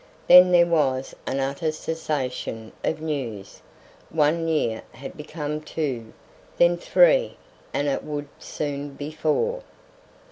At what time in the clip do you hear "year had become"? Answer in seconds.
4.47-5.61